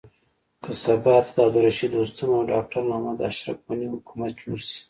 [0.63, 3.57] که سبا ته د عبدالرشيد دوستم او ډاکټر محمد اشرف
[3.93, 4.77] حکومت جوړ شي.